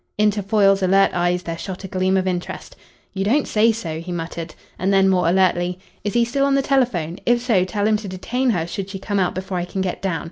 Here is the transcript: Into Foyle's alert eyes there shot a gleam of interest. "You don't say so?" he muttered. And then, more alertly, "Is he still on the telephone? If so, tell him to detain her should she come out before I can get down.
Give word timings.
Into 0.17 0.41
Foyle's 0.41 0.81
alert 0.81 1.11
eyes 1.13 1.43
there 1.43 1.59
shot 1.59 1.83
a 1.83 1.87
gleam 1.87 2.17
of 2.17 2.25
interest. 2.25 2.75
"You 3.13 3.23
don't 3.23 3.47
say 3.47 3.71
so?" 3.71 3.99
he 3.99 4.11
muttered. 4.11 4.55
And 4.79 4.91
then, 4.91 5.07
more 5.07 5.29
alertly, 5.29 5.77
"Is 6.03 6.15
he 6.15 6.25
still 6.25 6.45
on 6.47 6.55
the 6.55 6.63
telephone? 6.63 7.19
If 7.27 7.39
so, 7.39 7.63
tell 7.65 7.85
him 7.85 7.97
to 7.97 8.07
detain 8.07 8.49
her 8.49 8.65
should 8.65 8.89
she 8.89 8.97
come 8.97 9.19
out 9.19 9.35
before 9.35 9.59
I 9.59 9.65
can 9.65 9.81
get 9.81 10.01
down. 10.01 10.19